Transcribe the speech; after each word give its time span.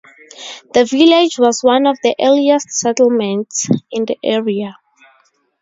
The 0.73 0.83
village 0.83 1.37
was 1.37 1.61
one 1.63 1.85
of 1.85 1.95
the 2.01 2.15
earliest 2.19 2.71
settlements 2.71 3.69
in 3.91 4.05
the 4.05 4.17
area. 4.23 4.75